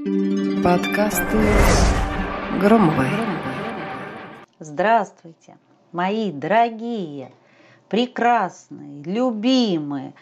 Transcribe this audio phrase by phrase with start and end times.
[0.00, 1.36] Подкасты
[2.58, 3.10] Громовой.
[4.58, 5.58] Здравствуйте,
[5.92, 7.32] мои дорогие,
[7.90, 10.14] прекрасные, любимые.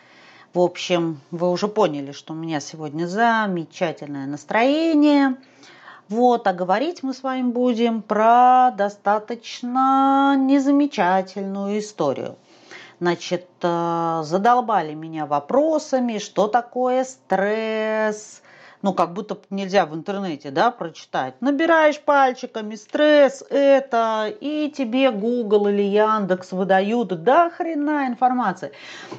[0.52, 5.36] В общем, вы уже поняли, что у меня сегодня замечательное настроение.
[6.08, 12.34] Вот, а говорить мы с вами будем про достаточно незамечательную историю.
[12.98, 18.42] Значит, э, задолбали меня вопросами, что такое стресс,
[18.82, 21.34] ну, как будто нельзя в интернете, да, прочитать.
[21.40, 28.72] Набираешь пальчиками стресс, это, и тебе Google или Яндекс выдают до хрена информации.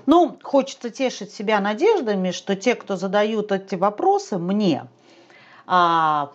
[0.05, 4.87] Ну, хочется тешить себя надеждами, что те, кто задают эти вопросы мне,
[5.67, 6.31] а,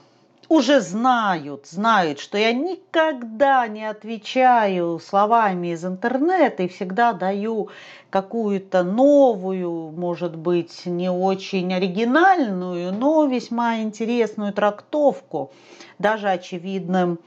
[0.49, 7.71] уже знают, знают, что я никогда не отвечаю словами из интернета и всегда даю
[8.11, 15.51] какую-то новую, может быть, не очень оригинальную, но весьма интересную трактовку,
[15.99, 17.19] даже очевидным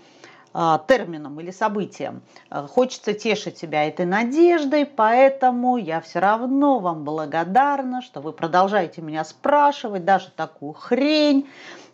[0.53, 2.21] а, термином или событием.
[2.49, 9.23] Хочется тешить себя этой надеждой, поэтому я все равно вам благодарна, что вы продолжаете меня
[9.23, 11.47] спрашивать даже такую хрень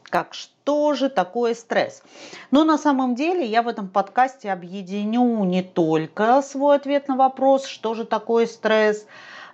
[0.09, 2.03] как что же такое стресс.
[2.51, 7.65] Но на самом деле я в этом подкасте объединю не только свой ответ на вопрос,
[7.65, 9.05] что же такое стресс,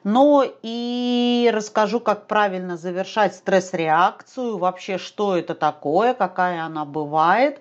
[0.04, 7.60] но и расскажу, как правильно завершать стресс-реакцию, вообще что это такое, какая она бывает,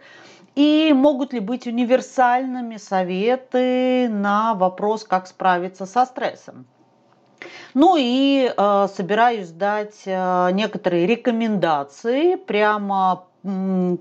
[0.54, 6.66] и могут ли быть универсальными советы на вопрос, как справиться со стрессом.
[7.74, 13.24] Ну и э, собираюсь дать э, некоторые рекомендации, прямо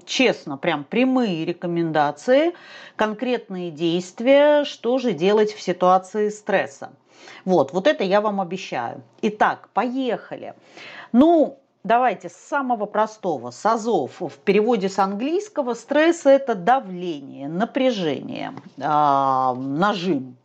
[0.06, 2.54] честно, прям прямые рекомендации,
[2.96, 6.92] конкретные действия, что же делать в ситуации стресса.
[7.46, 9.02] Вот, вот это я вам обещаю.
[9.22, 10.54] Итак, поехали.
[11.12, 14.20] Ну, давайте с самого простого, с азов.
[14.20, 20.37] В переводе с английского стресс– это давление, напряжение, э, нажим.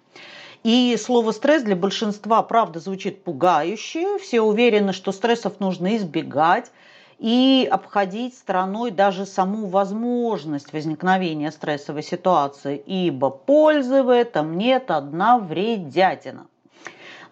[0.63, 4.19] И слово стресс для большинства, правда, звучит пугающе.
[4.19, 6.71] Все уверены, что стрессов нужно избегать
[7.19, 15.39] и обходить стороной даже саму возможность возникновения стрессовой ситуации, ибо пользы в этом нет одна
[15.39, 16.47] вредятина.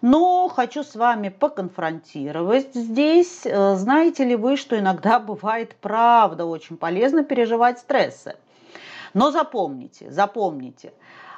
[0.01, 3.41] Но хочу с вами поконфронтировать здесь.
[3.45, 8.35] Э, знаете ли вы, что иногда бывает правда очень полезно переживать стрессы?
[9.13, 10.93] Но запомните, запомните,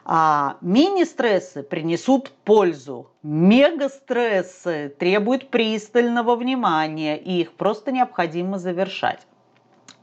[0.06, 3.12] а мини-стрессы принесут пользу.
[3.24, 9.22] Мега-стрессы требуют пристального внимания, и их просто необходимо завершать.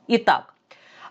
[0.07, 0.55] Итак,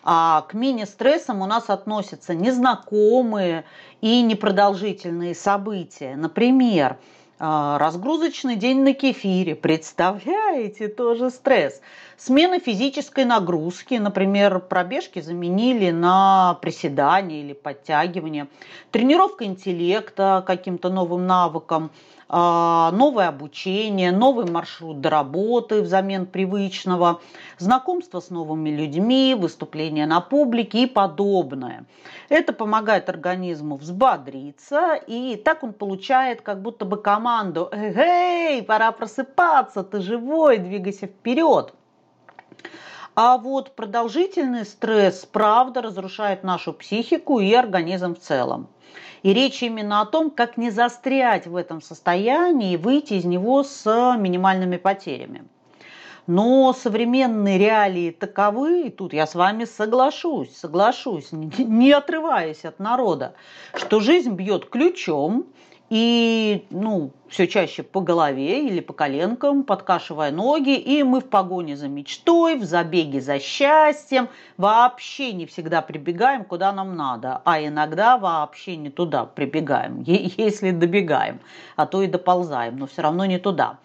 [0.04, 3.66] а к мини-стрессам у нас относятся незнакомые
[4.02, 6.16] и непродолжительные события.
[6.16, 6.98] Например,
[7.40, 9.56] разгрузочный день на кефире.
[9.56, 11.82] Представляете, тоже стресс.
[12.18, 18.48] Смена физической нагрузки, например, пробежки заменили на приседания или подтягивания.
[18.92, 27.22] Тренировка интеллекта каким-то новым навыком– а, новое обучение, новый маршрут до работы взамен привычного,
[27.58, 31.86] знакомство с новыми людьми, выступления на публике и подобное.
[32.30, 39.84] Это помогает организму взбодриться, и так он получает как будто бы команду «Эй, пора просыпаться,
[39.84, 41.74] ты живой, двигайся вперед».
[43.22, 48.70] А вот продолжительный стресс, правда, разрушает нашу психику и организм в целом.
[49.24, 53.64] И речь именно о том, как не застрять в этом состоянии и выйти из него
[53.66, 55.44] с минимальными потерями.
[56.28, 63.34] Но современные реалии таковы, и тут я с вами соглашусь, соглашусь, не отрываясь от народа,
[63.74, 65.48] что жизнь бьет ключом,
[65.90, 71.76] и, ну, все чаще по голове или по коленкам, подкашивая ноги, и мы в погоне
[71.76, 78.18] за мечтой, в забеге за счастьем, вообще не всегда прибегаем, куда нам надо, а иногда
[78.18, 81.40] вообще не туда прибегаем, если добегаем,
[81.76, 83.78] а то и доползаем, но все равно не туда.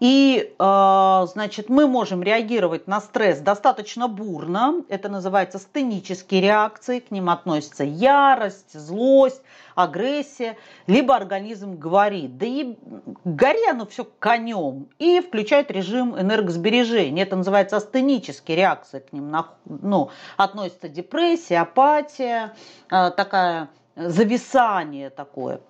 [0.00, 4.82] И, э, значит, мы можем реагировать на стресс достаточно бурно.
[4.88, 6.98] Это называется стенические реакции.
[6.98, 9.42] К ним относятся ярость, злость,
[9.74, 10.56] агрессия.
[10.86, 12.76] Либо организм говорит, да и
[13.24, 14.88] гори оно все конем.
[14.98, 17.22] И включает режим энергосбережения.
[17.22, 18.98] Это называется астенические реакции.
[18.98, 19.34] К ним
[19.64, 22.54] ну, относятся депрессия, апатия,
[22.90, 25.60] э, такая зависание такое.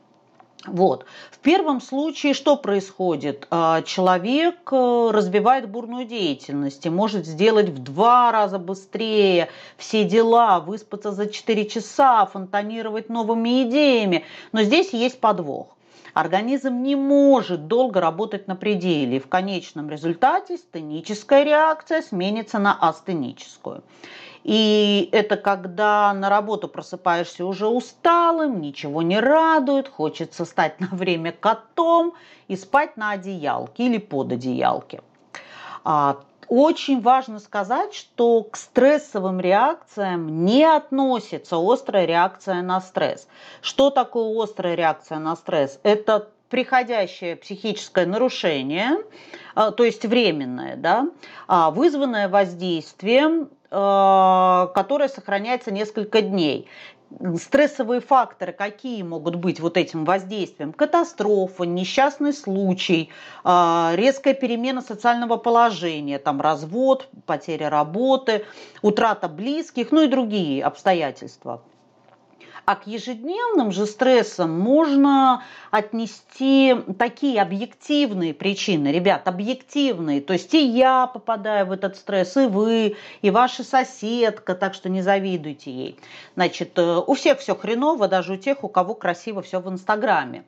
[0.66, 1.04] Вот.
[1.30, 3.46] В первом случае что происходит?
[3.50, 10.60] А, человек э, развивает бурную деятельность и может сделать в два раза быстрее все дела,
[10.60, 14.24] выспаться за 4 часа, фонтанировать новыми идеями.
[14.52, 15.68] Но здесь есть подвох.
[16.14, 19.20] Организм не может долго работать на пределе.
[19.20, 23.82] В конечном результате стеническая реакция сменится на астеническую.
[24.44, 31.32] И это когда на работу просыпаешься уже усталым, ничего не радует, хочется стать на время
[31.32, 32.14] котом
[32.46, 35.02] и спать на одеялке или под одеялке.
[35.82, 36.18] А,
[36.48, 43.26] очень важно сказать, что к стрессовым реакциям не относится острая реакция на стресс.
[43.62, 45.80] Что такое острая реакция на стресс?
[45.82, 48.98] Это приходящее психическое нарушение,
[49.54, 51.08] а, то есть временное, да,
[51.48, 56.68] а, вызванное воздействием которая сохраняется несколько дней.
[57.36, 60.72] Стрессовые факторы какие могут быть вот этим воздействием?
[60.72, 63.10] Катастрофа, несчастный случай,
[63.44, 68.44] э, резкая перемена социального положения, там развод, потеря работы,
[68.82, 71.62] утрата близких, ну и другие обстоятельства.
[72.66, 80.22] А к ежедневным же стрессам можно отнести такие объективные причины, ребят, объективные.
[80.22, 84.88] То есть и я попадаю в этот стресс, и вы, и ваша соседка, так что
[84.88, 85.98] не завидуйте ей.
[86.36, 90.44] Значит, э, у всех все хреново, даже у тех, у кого красиво все в Инстаграме.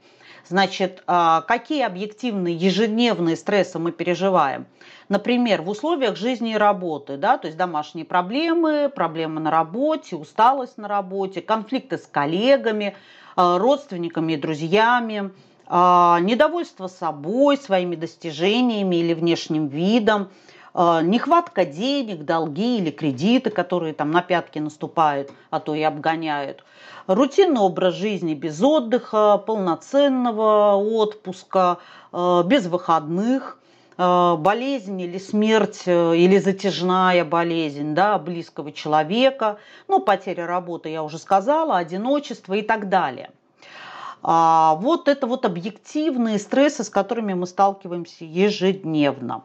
[0.49, 4.67] Значит, а, какие объективные ежедневные стрессы мы переживаем?
[5.09, 10.79] Например, в условиях жизни и работы, да, то есть домашние проблемы, проблемы на работе, усталость
[10.79, 12.95] на работе, конфликты с коллегами,
[13.35, 15.33] а, родственниками и друзьями,
[15.67, 20.29] а, недовольство собой, своими достижениями или внешним видом,
[20.77, 26.65] нехватка денег, долги или кредиты, которые там на пятки наступают, а то и обгоняют–
[27.07, 31.79] рутинный образ жизни без отдыха, полноценного отпуска,
[32.13, 33.59] э, без выходных,
[33.97, 39.59] э, болезнь или смерть э, или затяжная болезнь да, близкого человека,
[39.89, 43.31] ну, потеря работы, я уже сказала, одиночество и так далее.
[44.29, 49.45] А вот это вот объективные стрессы, с которыми мы сталкиваемся ежедневно.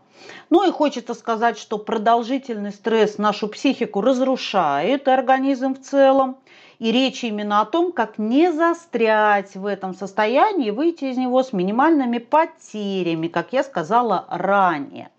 [0.49, 6.37] Ну и хочется сказать, что продолжительный стресс нашу психику разрушает, и организм в целом.
[6.79, 11.53] И речь именно о том, как не застрять в этом состоянии выйти из него с
[11.53, 15.11] минимальными потерями, как я сказала ранее.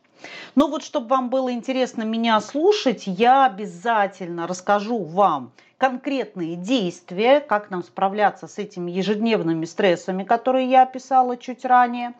[0.54, 7.70] Но вот чтобы вам было интересно меня слушать, я обязательно расскажу вам конкретные действия, как
[7.70, 12.14] нам справляться с этими ежедневными стрессами, которые я описала чуть ранее.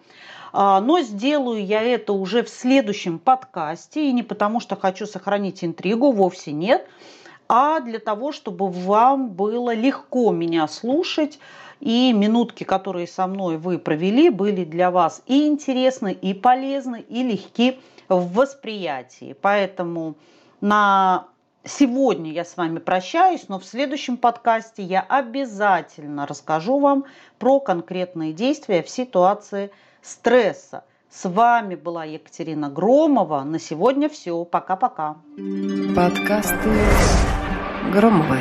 [0.53, 5.63] А, но сделаю я это уже в следующем подкасте, и не потому что хочу сохранить
[5.63, 6.87] интригу, вовсе нет–
[7.55, 11.39] а для того, чтобы вам было легко меня слушать,
[11.81, 17.23] и минутки, которые со мной вы провели, были для вас и интересны, и полезны, и
[17.23, 17.79] легки
[18.09, 19.37] в восприятии.
[19.41, 20.17] Поэтому
[20.61, 21.27] на
[21.65, 27.05] сегодня я с вами прощаюсь, но в следующем подкасте я обязательно расскажу вам
[27.39, 29.71] про конкретные действия в ситуации
[30.03, 30.85] стресса.
[31.11, 33.43] С вами была Екатерина Громова.
[33.43, 34.45] На сегодня все.
[34.45, 35.17] Пока-пока.
[35.95, 36.71] Подкасты
[37.93, 38.39] Громовой.